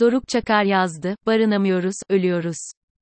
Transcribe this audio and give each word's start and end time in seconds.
Doruk 0.00 0.28
Çakar 0.28 0.64
yazdı, 0.64 1.16
barınamıyoruz, 1.26 1.94
ölüyoruz. 2.10 2.56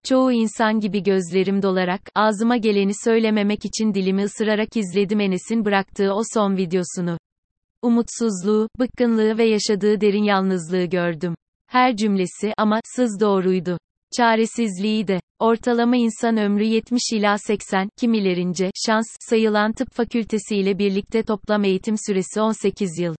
Çoğu 0.05 0.33
insan 0.33 0.81
gibi 0.81 1.03
gözlerim 1.03 1.63
dolarak, 1.63 2.01
ağzıma 2.15 2.57
geleni 2.57 2.93
söylememek 3.05 3.65
için 3.65 3.95
dilimi 3.95 4.23
ısırarak 4.23 4.77
izledim 4.77 5.21
Enes'in 5.21 5.65
bıraktığı 5.65 6.13
o 6.13 6.23
son 6.35 6.57
videosunu. 6.57 7.19
Umutsuzluğu, 7.83 8.69
bıkkınlığı 8.79 9.39
ve 9.39 9.45
yaşadığı 9.45 10.01
derin 10.01 10.23
yalnızlığı 10.23 10.85
gördüm. 10.85 11.35
Her 11.67 11.97
cümlesi 11.97 12.53
ama 12.57 12.81
sız 12.97 13.21
doğruydu. 13.21 13.79
Çaresizliği 14.17 15.09
de. 15.09 15.21
Ortalama 15.39 15.97
insan 15.97 16.37
ömrü 16.37 16.65
70 16.65 17.03
ila 17.13 17.39
80, 17.39 17.89
kimilerince 17.97 18.71
şans 18.87 19.07
sayılan 19.21 19.73
tıp 19.73 19.93
fakültesi 19.93 20.57
ile 20.57 20.79
birlikte 20.79 21.23
toplam 21.23 21.65
eğitim 21.65 21.95
süresi 22.07 22.41
18 22.41 22.99
yıl. 22.99 23.15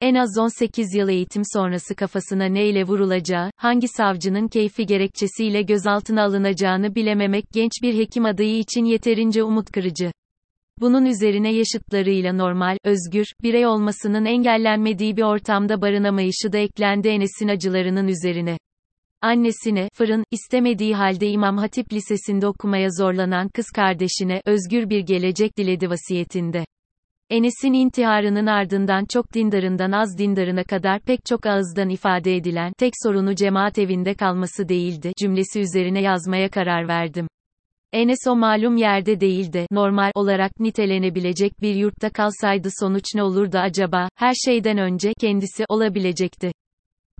En 0.00 0.14
az 0.14 0.38
18 0.38 0.94
yıl 0.94 1.08
eğitim 1.08 1.42
sonrası 1.52 1.94
kafasına 1.94 2.44
neyle 2.44 2.84
vurulacağı, 2.84 3.50
hangi 3.56 3.88
savcının 3.88 4.48
keyfi 4.48 4.86
gerekçesiyle 4.86 5.62
gözaltına 5.62 6.22
alınacağını 6.24 6.94
bilememek 6.94 7.44
genç 7.52 7.72
bir 7.82 7.98
hekim 7.98 8.24
adayı 8.24 8.58
için 8.58 8.84
yeterince 8.84 9.42
umut 9.42 9.72
kırıcı. 9.72 10.12
Bunun 10.80 11.04
üzerine 11.04 11.54
yaşıtlarıyla 11.54 12.32
normal, 12.32 12.76
özgür, 12.84 13.26
birey 13.42 13.66
olmasının 13.66 14.24
engellenmediği 14.24 15.16
bir 15.16 15.22
ortamda 15.22 15.80
barınamayışı 15.80 16.52
da 16.52 16.58
eklendi 16.58 17.08
Enes'in 17.08 17.48
acılarının 17.48 18.08
üzerine. 18.08 18.58
Annesine, 19.22 19.88
fırın, 19.94 20.24
istemediği 20.30 20.94
halde 20.94 21.28
İmam 21.28 21.56
Hatip 21.56 21.92
Lisesi'nde 21.92 22.46
okumaya 22.46 22.88
zorlanan 22.90 23.48
kız 23.48 23.66
kardeşine, 23.74 24.42
özgür 24.46 24.90
bir 24.90 25.00
gelecek 25.00 25.58
diledi 25.58 25.90
vasiyetinde. 25.90 26.64
Enes'in 27.30 27.72
intiharının 27.72 28.46
ardından 28.46 29.04
çok 29.12 29.34
dindarından 29.34 29.92
az 29.92 30.18
dindarına 30.18 30.64
kadar 30.64 31.00
pek 31.00 31.20
çok 31.26 31.46
ağızdan 31.46 31.88
ifade 31.88 32.36
edilen, 32.36 32.72
tek 32.78 32.92
sorunu 33.02 33.34
cemaat 33.34 33.78
evinde 33.78 34.14
kalması 34.14 34.68
değildi, 34.68 35.12
cümlesi 35.20 35.60
üzerine 35.60 36.02
yazmaya 36.02 36.48
karar 36.48 36.88
verdim. 36.88 37.28
Enes 37.92 38.18
o 38.28 38.36
malum 38.36 38.76
yerde 38.76 39.20
değil 39.20 39.52
de, 39.52 39.66
normal 39.70 40.10
olarak 40.14 40.60
nitelenebilecek 40.60 41.62
bir 41.62 41.74
yurtta 41.74 42.10
kalsaydı 42.10 42.68
sonuç 42.80 43.04
ne 43.14 43.22
olurdu 43.22 43.58
acaba, 43.58 44.08
her 44.16 44.34
şeyden 44.34 44.78
önce, 44.78 45.12
kendisi 45.20 45.64
olabilecekti. 45.68 46.52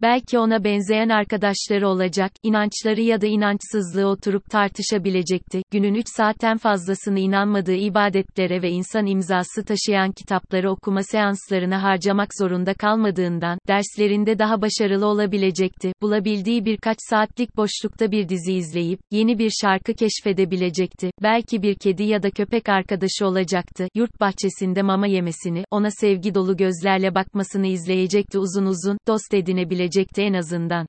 Belki 0.02 0.38
ona 0.38 0.64
benzeyen 0.64 1.08
arkadaşları 1.08 1.88
olacak, 1.88 2.32
inançları 2.42 3.00
ya 3.00 3.20
da 3.20 3.26
inançsızlığı 3.26 4.06
oturup 4.06 4.50
tartışabilecekti. 4.50 5.62
Günün 5.70 5.94
3 5.94 6.06
saatten 6.16 6.58
fazlasını 6.58 7.18
inanmadığı 7.18 7.74
ibadetlere 7.74 8.62
ve 8.62 8.70
insan 8.70 9.06
imzası 9.06 9.64
taşıyan 9.64 10.12
kitapları 10.12 10.70
okuma 10.70 11.02
seanslarına 11.02 11.82
harcamak 11.82 12.28
zorunda 12.38 12.74
kalmadığından, 12.74 13.58
derslerinde 13.68 14.38
daha 14.38 14.62
başarılı 14.62 15.06
olabilecekti. 15.06 15.92
Bulabildiği 16.02 16.64
birkaç 16.64 16.96
saatlik 17.10 17.56
boşlukta 17.56 18.10
bir 18.10 18.28
dizi 18.28 18.52
izleyip, 18.52 19.00
yeni 19.10 19.38
bir 19.38 19.50
şarkı 19.62 19.94
keşfedebilecekti. 19.94 21.10
Belki 21.22 21.62
bir 21.62 21.74
kedi 21.74 22.02
ya 22.02 22.22
da 22.22 22.30
köpek 22.30 22.68
arkadaşı 22.68 23.26
olacaktı. 23.26 23.88
Yurt 23.94 24.20
bahçesinde 24.20 24.82
mama 24.82 25.06
yemesini, 25.06 25.64
ona 25.70 25.90
sevgi 25.90 26.34
dolu 26.34 26.56
gözlerle 26.56 27.14
bakmasını 27.14 27.66
izleyecekti 27.66 28.38
uzun 28.38 28.66
uzun, 28.66 28.98
dost 29.08 29.34
edinebilecekti 29.34 29.87
görecekti 29.88 30.22
en 30.22 30.32
azından. 30.32 30.86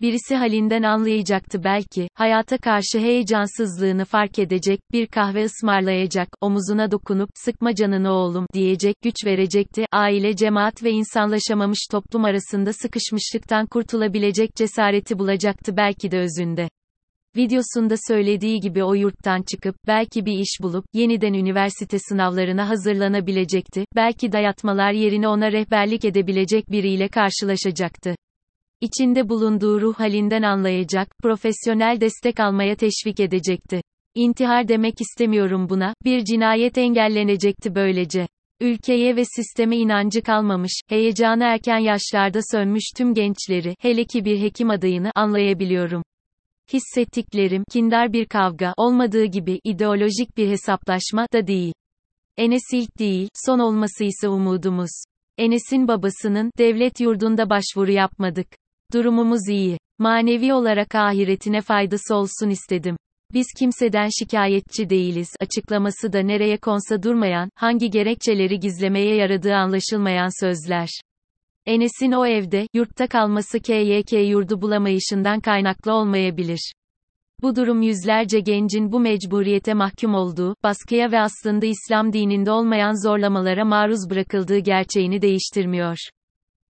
Birisi 0.00 0.36
halinden 0.36 0.82
anlayacaktı 0.82 1.64
belki, 1.64 2.08
hayata 2.14 2.58
karşı 2.58 2.98
heyecansızlığını 2.98 4.04
fark 4.04 4.38
edecek, 4.38 4.80
bir 4.92 5.06
kahve 5.06 5.44
ısmarlayacak, 5.44 6.28
omuzuna 6.40 6.90
dokunup, 6.90 7.30
sıkma 7.34 7.74
canını 7.74 8.12
oğlum, 8.12 8.46
diyecek, 8.54 8.96
güç 9.02 9.14
verecekti, 9.24 9.86
aile 9.92 10.36
cemaat 10.36 10.82
ve 10.82 10.90
insanlaşamamış 10.90 11.78
toplum 11.90 12.24
arasında 12.24 12.72
sıkışmışlıktan 12.72 13.66
kurtulabilecek 13.66 14.54
cesareti 14.56 15.18
bulacaktı 15.18 15.76
belki 15.76 16.10
de 16.10 16.18
özünde. 16.18 16.68
Videosunda 17.36 17.94
söylediği 18.08 18.60
gibi 18.60 18.84
o 18.84 18.94
yurttan 18.94 19.42
çıkıp, 19.42 19.76
belki 19.86 20.26
bir 20.26 20.38
iş 20.38 20.58
bulup, 20.62 20.84
yeniden 20.92 21.34
üniversite 21.34 21.98
sınavlarına 21.98 22.68
hazırlanabilecekti, 22.68 23.84
belki 23.96 24.32
dayatmalar 24.32 24.92
yerine 24.92 25.28
ona 25.28 25.52
rehberlik 25.52 26.04
edebilecek 26.04 26.70
biriyle 26.70 27.08
karşılaşacaktı 27.08 28.14
içinde 28.84 29.28
bulunduğu 29.28 29.80
ruh 29.80 29.94
halinden 29.94 30.42
anlayacak, 30.42 31.08
profesyonel 31.22 32.00
destek 32.00 32.40
almaya 32.40 32.76
teşvik 32.76 33.20
edecekti. 33.20 33.80
İntihar 34.14 34.68
demek 34.68 35.00
istemiyorum 35.00 35.68
buna, 35.68 35.94
bir 36.04 36.24
cinayet 36.24 36.78
engellenecekti 36.78 37.74
böylece. 37.74 38.26
Ülkeye 38.60 39.16
ve 39.16 39.24
sisteme 39.24 39.76
inancı 39.76 40.22
kalmamış, 40.22 40.80
heyecanı 40.88 41.44
erken 41.44 41.78
yaşlarda 41.78 42.38
sönmüş 42.52 42.84
tüm 42.96 43.14
gençleri, 43.14 43.74
hele 43.80 44.04
ki 44.04 44.24
bir 44.24 44.40
hekim 44.40 44.70
adayını, 44.70 45.12
anlayabiliyorum. 45.14 46.02
Hissettiklerim, 46.72 47.64
kindar 47.72 48.12
bir 48.12 48.26
kavga, 48.26 48.74
olmadığı 48.76 49.24
gibi, 49.24 49.60
ideolojik 49.64 50.36
bir 50.36 50.48
hesaplaşma, 50.48 51.26
da 51.32 51.46
değil. 51.46 51.72
Enes 52.36 52.72
ilk 52.72 52.98
değil, 52.98 53.28
son 53.46 53.58
olması 53.58 54.04
ise 54.04 54.28
umudumuz. 54.28 55.04
Enes'in 55.38 55.88
babasının, 55.88 56.50
devlet 56.58 57.00
yurdunda 57.00 57.50
başvuru 57.50 57.90
yapmadık. 57.90 58.46
Durumumuz 58.92 59.48
iyi. 59.48 59.78
Manevi 59.98 60.52
olarak 60.52 60.94
ahiretine 60.94 61.60
faydası 61.60 62.14
olsun 62.14 62.50
istedim. 62.50 62.96
Biz 63.32 63.46
kimseden 63.58 64.08
şikayetçi 64.18 64.90
değiliz 64.90 65.36
açıklaması 65.40 66.12
da 66.12 66.20
nereye 66.20 66.56
konsa 66.56 67.02
durmayan, 67.02 67.48
hangi 67.54 67.90
gerekçeleri 67.90 68.60
gizlemeye 68.60 69.14
yaradığı 69.14 69.54
anlaşılmayan 69.54 70.44
sözler. 70.44 70.88
Enes'in 71.66 72.12
o 72.12 72.26
evde, 72.26 72.66
yurtta 72.74 73.06
kalması 73.06 73.60
KYK 73.60 74.12
yurdu 74.12 74.62
bulamayışından 74.62 75.40
kaynaklı 75.40 75.92
olmayabilir. 75.92 76.72
Bu 77.42 77.56
durum 77.56 77.82
yüzlerce 77.82 78.40
gencin 78.40 78.92
bu 78.92 79.00
mecburiyete 79.00 79.74
mahkum 79.74 80.14
olduğu, 80.14 80.56
baskıya 80.62 81.12
ve 81.12 81.20
aslında 81.20 81.66
İslam 81.66 82.12
dininde 82.12 82.50
olmayan 82.50 83.02
zorlamalara 83.08 83.64
maruz 83.64 84.10
bırakıldığı 84.10 84.58
gerçeğini 84.58 85.22
değiştirmiyor. 85.22 85.96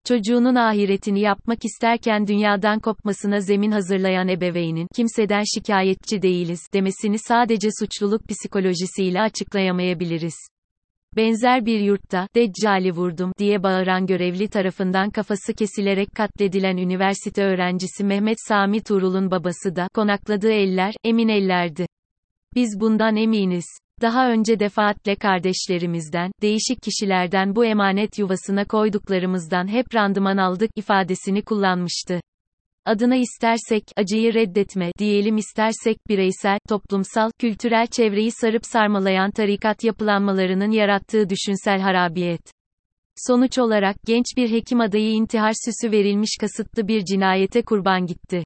Çocuğunun 0.04 0.54
ahiretini 0.54 1.20
yapmak 1.20 1.64
isterken 1.64 2.26
dünyadan 2.26 2.80
kopmasına 2.80 3.40
zemin 3.40 3.70
hazırlayan 3.70 4.28
ebeveynin, 4.28 4.88
kimseden 4.96 5.42
şikayetçi 5.54 6.22
değiliz, 6.22 6.60
demesini 6.74 7.18
sadece 7.18 7.68
suçluluk 7.80 8.28
psikolojisiyle 8.28 9.20
açıklayamayabiliriz. 9.20 10.34
Benzer 11.16 11.66
bir 11.66 11.80
yurtta, 11.80 12.28
Deccali 12.34 12.92
vurdum, 12.92 13.32
diye 13.38 13.62
bağıran 13.62 14.06
görevli 14.06 14.48
tarafından 14.48 15.10
kafası 15.10 15.54
kesilerek 15.54 16.08
katledilen 16.16 16.76
üniversite 16.76 17.44
öğrencisi 17.44 18.04
Mehmet 18.04 18.38
Sami 18.48 18.82
Tuğrul'un 18.82 19.30
babası 19.30 19.76
da, 19.76 19.88
konakladığı 19.94 20.52
eller, 20.52 20.94
emin 21.04 21.28
ellerdi. 21.28 21.86
Biz 22.54 22.80
bundan 22.80 23.16
eminiz. 23.16 23.64
Daha 24.02 24.30
önce 24.30 24.60
defaatle 24.60 25.16
kardeşlerimizden, 25.16 26.32
değişik 26.42 26.82
kişilerden 26.82 27.56
bu 27.56 27.64
emanet 27.64 28.18
yuvasına 28.18 28.64
koyduklarımızdan 28.64 29.68
hep 29.68 29.94
randıman 29.94 30.36
aldık 30.36 30.70
ifadesini 30.76 31.42
kullanmıştı. 31.42 32.20
Adına 32.84 33.16
istersek, 33.16 33.84
acıyı 33.96 34.34
reddetme, 34.34 34.92
diyelim 34.98 35.36
istersek, 35.36 35.96
bireysel, 36.08 36.58
toplumsal, 36.68 37.30
kültürel 37.38 37.86
çevreyi 37.86 38.30
sarıp 38.32 38.66
sarmalayan 38.66 39.30
tarikat 39.30 39.84
yapılanmalarının 39.84 40.70
yarattığı 40.70 41.28
düşünsel 41.30 41.80
harabiyet. 41.80 42.52
Sonuç 43.16 43.58
olarak, 43.58 43.96
genç 44.06 44.26
bir 44.36 44.50
hekim 44.50 44.80
adayı 44.80 45.10
intihar 45.12 45.52
süsü 45.64 45.92
verilmiş 45.92 46.30
kasıtlı 46.40 46.88
bir 46.88 47.04
cinayete 47.04 47.62
kurban 47.62 48.06
gitti. 48.06 48.44